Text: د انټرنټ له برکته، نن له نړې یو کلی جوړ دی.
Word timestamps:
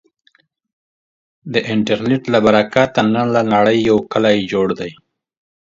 د 1.53 1.55
انټرنټ 1.73 2.23
له 2.33 2.39
برکته، 2.45 2.99
نن 3.13 3.27
له 3.35 3.41
نړې 3.53 3.75
یو 3.89 3.97
کلی 4.11 4.37
جوړ 4.51 4.67
دی. 4.79 4.91